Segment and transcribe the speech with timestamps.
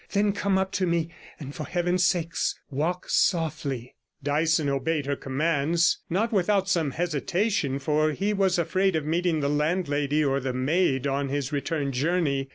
[0.13, 2.33] Then come up to me; and for Heaven's sake,
[2.71, 3.93] walk softly.'
[4.23, 9.47] Dyson obeyed her commands, not without some hesitation, for he was afraid of meeting the
[9.49, 12.49] landlady or the maid on his return journey.